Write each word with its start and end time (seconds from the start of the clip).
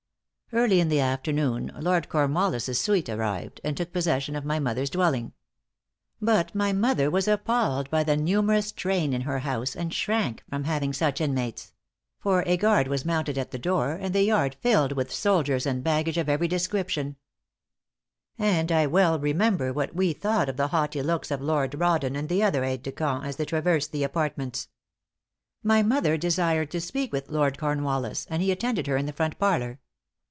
Early 0.53 0.81
in 0.81 0.89
the 0.89 0.99
afternoon 0.99 1.71
Lord 1.79 2.09
Cornwallis's 2.09 2.77
suite 2.77 3.07
arrived, 3.07 3.61
and 3.63 3.77
took 3.77 3.93
possession 3.93 4.35
of 4.35 4.43
my 4.43 4.59
mother's 4.59 4.89
dwelling. 4.89 5.31
But 6.21 6.53
my 6.53 6.73
mother 6.73 7.09
was 7.09 7.25
appalled 7.29 7.89
by 7.89 8.03
the 8.03 8.17
numerous 8.17 8.73
train 8.73 9.13
in 9.13 9.21
her 9.21 9.39
house, 9.39 9.77
and 9.77 9.93
shrank 9.93 10.43
from 10.49 10.65
having 10.65 10.91
such 10.91 11.21
inmates; 11.21 11.71
for 12.19 12.43
a 12.45 12.57
guard 12.57 12.89
was 12.89 13.05
mounted 13.05 13.37
at 13.37 13.51
the 13.51 13.57
door, 13.57 13.93
and 13.93 14.13
the 14.13 14.23
yard 14.25 14.57
filled 14.59 14.91
with 14.91 15.09
soldiers 15.09 15.65
and 15.65 15.85
baggage 15.85 16.17
of 16.17 16.27
every 16.27 16.49
description; 16.49 17.15
and 18.37 18.73
I 18.73 18.87
well 18.87 19.17
remember 19.19 19.71
what 19.71 19.95
we 19.95 20.11
thought 20.11 20.49
of 20.49 20.57
the 20.57 20.67
haughty 20.67 21.01
looks 21.01 21.31
of 21.31 21.39
Lord 21.41 21.75
Rawdon 21.75 22.17
and 22.17 22.27
the 22.27 22.43
other 22.43 22.65
aid 22.65 22.83
de 22.83 22.91
camp, 22.91 23.23
as 23.23 23.37
they 23.37 23.45
traversed 23.45 23.93
the 23.93 24.03
apartments. 24.03 24.67
My 25.63 25.81
mother 25.81 26.17
desired 26.17 26.71
to 26.71 26.81
speak 26.81 27.13
with 27.13 27.29
Lord 27.29 27.57
Cornwallis, 27.57 28.27
and 28.29 28.41
he 28.41 28.51
attended 28.51 28.87
her 28.87 28.97
in 28.97 29.05
the 29.05 29.13
front 29.13 29.39
parlor. 29.39 29.79